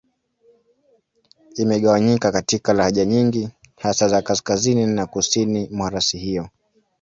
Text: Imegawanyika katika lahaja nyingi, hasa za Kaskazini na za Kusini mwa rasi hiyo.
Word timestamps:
Imegawanyika 1.57 2.31
katika 2.31 2.73
lahaja 2.73 3.05
nyingi, 3.05 3.49
hasa 3.77 4.07
za 4.07 4.21
Kaskazini 4.21 4.85
na 4.87 4.95
za 5.01 5.05
Kusini 5.07 5.69
mwa 5.71 5.89
rasi 5.89 6.17
hiyo. 6.17 6.49